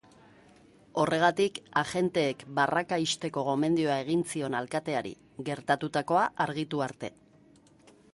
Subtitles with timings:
[1.01, 5.13] Horregatik, agenteek barraka ixteko gomendioa egin zion alkateari,
[5.51, 7.13] gertatutakoa argitu arte.